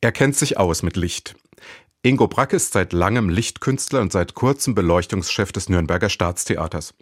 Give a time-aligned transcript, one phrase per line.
[0.00, 1.34] Er kennt sich aus mit Licht.
[2.02, 6.94] Ingo Brack ist seit langem Lichtkünstler und seit kurzem Beleuchtungschef des Nürnberger Staatstheaters.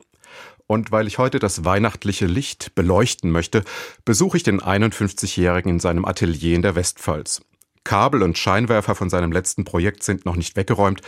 [0.66, 3.64] Und weil ich heute das weihnachtliche Licht beleuchten möchte,
[4.06, 7.42] besuche ich den 51-Jährigen in seinem Atelier in der Westpfalz.
[7.84, 11.02] Kabel und Scheinwerfer von seinem letzten Projekt sind noch nicht weggeräumt.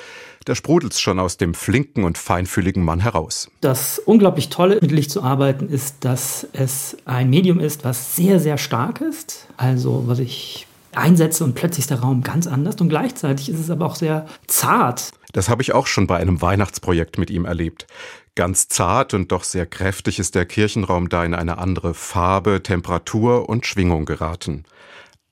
[0.45, 3.51] Da sprudelt's schon aus dem flinken und feinfühligen Mann heraus.
[3.63, 8.39] Das unglaublich Tolle mit Licht zu arbeiten ist, dass es ein Medium ist, was sehr,
[8.39, 9.49] sehr stark ist.
[9.57, 13.71] Also was ich einsetze und plötzlich ist der Raum ganz anders und gleichzeitig ist es
[13.71, 15.13] aber auch sehr zart.
[15.33, 17.87] Das habe ich auch schon bei einem Weihnachtsprojekt mit ihm erlebt.
[18.35, 23.49] Ganz zart und doch sehr kräftig ist der Kirchenraum da in eine andere Farbe, Temperatur
[23.49, 24.65] und Schwingung geraten.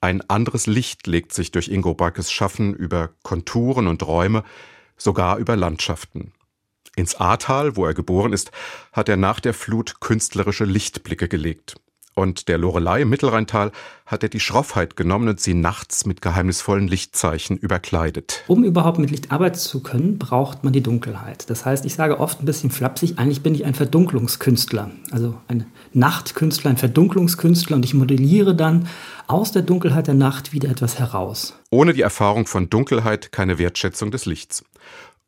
[0.01, 4.45] Ein anderes Licht legt sich durch Ingo Backes Schaffen über Konturen und Räume,
[4.97, 6.33] sogar über Landschaften.
[6.97, 8.51] Ins Ahrtal, wo er geboren ist,
[8.93, 11.77] hat er nach der Flut künstlerische Lichtblicke gelegt
[12.17, 13.71] und der Lorelei im Mittelrheintal
[14.07, 18.43] hat er die Schroffheit genommen und sie nachts mit geheimnisvollen Lichtzeichen überkleidet.
[18.47, 21.51] Um überhaupt mit Licht arbeiten zu können, braucht man die Dunkelheit.
[21.51, 24.91] Das heißt, ich sage oft ein bisschen flapsig, eigentlich bin ich ein Verdunklungskünstler.
[25.11, 28.89] Also ein Nachtkünstler, ein Verdunklungskünstler und ich modelliere dann
[29.27, 31.59] aus der Dunkelheit der Nacht wieder etwas heraus.
[31.71, 34.65] Ohne die Erfahrung von Dunkelheit keine Wertschätzung des Lichts.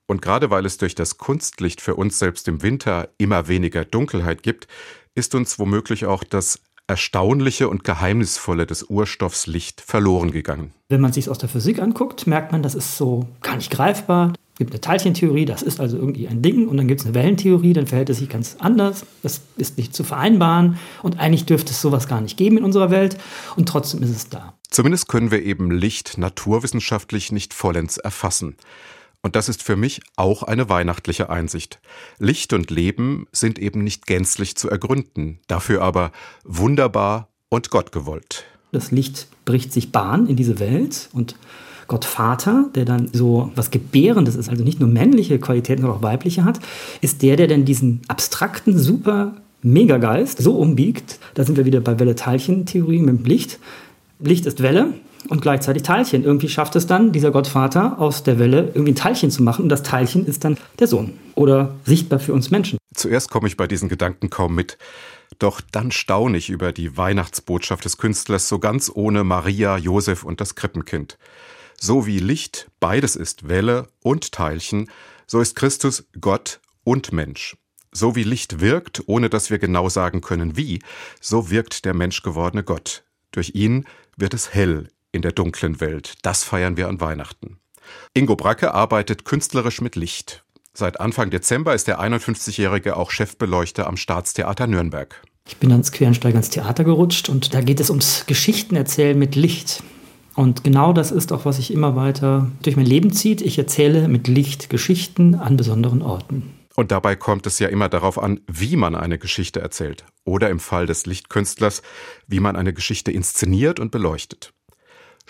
[0.06, 4.42] Und gerade weil es durch das Kunstlicht für uns selbst im Winter immer weniger Dunkelheit
[4.42, 4.66] gibt,
[5.14, 10.72] ist uns womöglich auch das Erstaunliche und Geheimnisvolle des Urstoffs Licht verloren gegangen.
[10.88, 14.32] Wenn man sich aus der Physik anguckt, merkt man, das ist so gar nicht greifbar.
[14.54, 16.66] Es gibt eine Teilchentheorie, das ist also irgendwie ein Ding.
[16.66, 19.04] Und dann gibt es eine Wellentheorie, dann verhält es sich ganz anders.
[19.22, 20.78] Das ist nicht zu vereinbaren.
[21.02, 23.18] Und eigentlich dürfte es sowas gar nicht geben in unserer Welt.
[23.54, 24.54] Und trotzdem ist es da.
[24.70, 28.56] Zumindest können wir eben Licht naturwissenschaftlich nicht vollends erfassen.
[29.22, 31.80] Und das ist für mich auch eine weihnachtliche Einsicht.
[32.18, 36.12] Licht und Leben sind eben nicht gänzlich zu ergründen, dafür aber
[36.44, 38.44] wunderbar und Gott gewollt.
[38.70, 41.36] Das Licht bricht sich Bahn in diese Welt und
[41.88, 46.02] Gott Vater, der dann so was Gebärendes ist, also nicht nur männliche Qualitäten, sondern auch
[46.02, 46.60] weibliche hat,
[47.00, 51.18] ist der, der dann diesen abstrakten, super Megageist so umbiegt.
[51.34, 53.58] Da sind wir wieder bei Welle-Teilchen-Theorie mit dem Licht.
[54.20, 54.92] Licht ist Welle
[55.28, 56.24] und gleichzeitig Teilchen.
[56.24, 59.68] Irgendwie schafft es dann dieser Gottvater aus der Welle irgendwie ein Teilchen zu machen und
[59.68, 62.78] das Teilchen ist dann der Sohn oder sichtbar für uns Menschen.
[62.94, 64.78] Zuerst komme ich bei diesen Gedanken kaum mit.
[65.38, 70.40] Doch dann staune ich über die Weihnachtsbotschaft des Künstlers so ganz ohne Maria, Josef und
[70.40, 71.18] das Krippenkind.
[71.80, 74.90] So wie Licht beides ist Welle und Teilchen,
[75.26, 77.56] so ist Christus Gott und Mensch.
[77.92, 80.80] So wie Licht wirkt, ohne dass wir genau sagen können wie,
[81.20, 83.04] so wirkt der menschgewordene Gott.
[83.30, 83.86] Durch ihn
[84.16, 86.14] wird es hell in der dunklen Welt.
[86.22, 87.58] Das feiern wir an Weihnachten.
[88.14, 90.44] Ingo Bracke arbeitet künstlerisch mit Licht.
[90.74, 95.22] Seit Anfang Dezember ist der 51-Jährige auch Chefbeleuchter am Staatstheater Nürnberg.
[95.46, 99.82] Ich bin ans Querensteiger ins Theater gerutscht und da geht es ums Geschichtenerzählen mit Licht.
[100.34, 103.40] Und genau das ist auch, was sich immer weiter durch mein Leben zieht.
[103.40, 106.54] Ich erzähle mit Licht Geschichten an besonderen Orten.
[106.76, 110.04] Und dabei kommt es ja immer darauf an, wie man eine Geschichte erzählt.
[110.24, 111.82] Oder im Fall des Lichtkünstlers,
[112.28, 114.52] wie man eine Geschichte inszeniert und beleuchtet.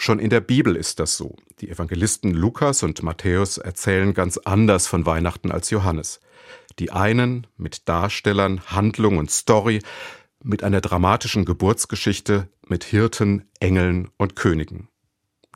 [0.00, 1.34] Schon in der Bibel ist das so.
[1.60, 6.20] Die Evangelisten Lukas und Matthäus erzählen ganz anders von Weihnachten als Johannes.
[6.78, 9.82] Die einen mit Darstellern, Handlung und Story,
[10.40, 14.86] mit einer dramatischen Geburtsgeschichte, mit Hirten, Engeln und Königen.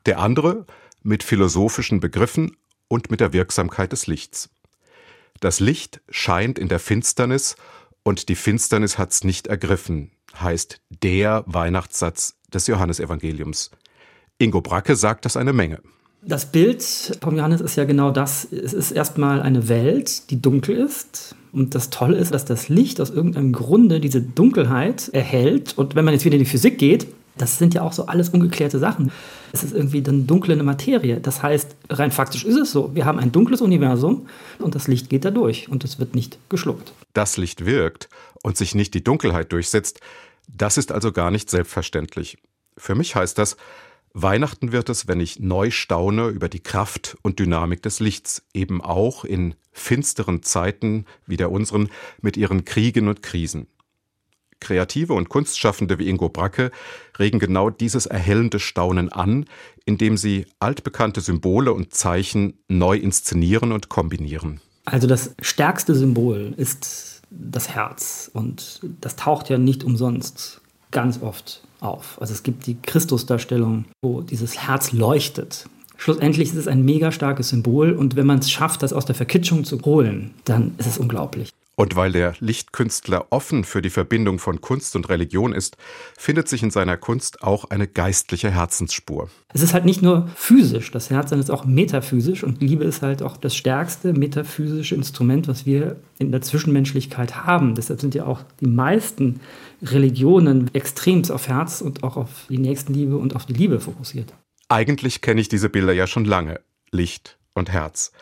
[0.07, 0.67] Der andere
[1.05, 2.57] mit philosophischen Begriffen
[2.89, 4.51] und mit der Wirksamkeit des Lichts.
[5.39, 7.55] Das Licht scheint in der Finsternis
[8.03, 13.71] und die Finsternis hat's nicht ergriffen, heißt der Weihnachtssatz des Johannesevangeliums.
[14.43, 15.81] Ingo Bracke sagt das eine Menge.
[16.21, 16.83] Das Bild
[17.21, 18.45] vom Johannes ist ja genau das.
[18.45, 21.35] Es ist erstmal eine Welt, die dunkel ist.
[21.53, 25.77] Und das Tolle ist, dass das Licht aus irgendeinem Grunde diese Dunkelheit erhält.
[25.77, 27.07] Und wenn man jetzt wieder in die Physik geht,
[27.39, 29.11] das sind ja auch so alles ungeklärte Sachen.
[29.53, 31.21] Es ist irgendwie dann dunkle Materie.
[31.21, 32.95] Das heißt, rein faktisch ist es so.
[32.95, 34.27] Wir haben ein dunkles Universum
[34.59, 36.93] und das Licht geht da durch und es wird nicht geschluckt.
[37.15, 38.09] Das Licht wirkt
[38.43, 40.01] und sich nicht die Dunkelheit durchsetzt,
[40.49, 42.39] das ist also gar nicht selbstverständlich.
[42.77, 43.57] Für mich heißt das,
[44.15, 48.83] Weihnachten wird es, wenn ich neu staune über die Kraft und Dynamik des Lichts, eben
[48.83, 51.89] auch in finsteren Zeiten wie der unseren
[52.21, 53.69] mit ihren Kriegen und Krisen.
[54.61, 56.71] Kreative und Kunstschaffende wie Ingo Bracke
[57.19, 59.47] regen genau dieses erhellende Staunen an,
[59.85, 64.61] indem sie altbekannte Symbole und Zeichen neu inszenieren und kombinieren.
[64.85, 70.61] Also das stärkste Symbol ist das Herz und das taucht ja nicht umsonst
[70.91, 72.19] ganz oft auf.
[72.21, 75.67] Also es gibt die Christusdarstellung, wo dieses Herz leuchtet.
[75.97, 79.15] Schlussendlich ist es ein mega starkes Symbol und wenn man es schafft, das aus der
[79.15, 81.53] Verkitschung zu holen, dann ist es unglaublich.
[81.83, 85.77] Und weil der Lichtkünstler offen für die Verbindung von Kunst und Religion ist,
[86.17, 89.31] findet sich in seiner Kunst auch eine geistliche Herzensspur.
[89.53, 92.85] Es ist halt nicht nur physisch, das Herz, sondern es ist auch metaphysisch und Liebe
[92.85, 97.75] ist halt auch das stärkste metaphysische Instrument, was wir in der Zwischenmenschlichkeit haben.
[97.75, 99.41] Deshalb sind ja auch die meisten
[99.83, 104.33] Religionen extremst auf Herz und auch auf die Nächstenliebe und auf die Liebe fokussiert.
[104.69, 106.61] Eigentlich kenne ich diese Bilder ja schon lange.
[106.93, 108.13] Licht und Herz.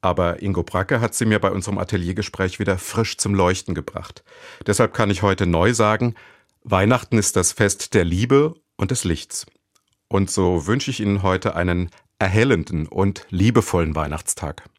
[0.00, 4.22] Aber Ingo Bracke hat sie mir bei unserem Ateliergespräch wieder frisch zum Leuchten gebracht.
[4.66, 6.14] Deshalb kann ich heute neu sagen,
[6.62, 9.46] Weihnachten ist das Fest der Liebe und des Lichts.
[10.08, 14.68] Und so wünsche ich Ihnen heute einen erhellenden und liebevollen Weihnachtstag.